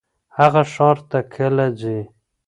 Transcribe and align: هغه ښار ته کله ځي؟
هغه 0.37 0.61
ښار 0.73 0.97
ته 1.09 1.19
کله 1.33 1.65
ځي؟ 1.79 1.99